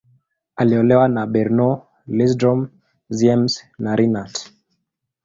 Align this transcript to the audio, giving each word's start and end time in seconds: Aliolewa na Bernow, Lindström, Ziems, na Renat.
Aliolewa 0.55 1.07
na 1.07 1.27
Bernow, 1.27 1.83
Lindström, 2.07 2.69
Ziems, 3.09 3.61
na 3.79 3.95
Renat. 3.95 4.51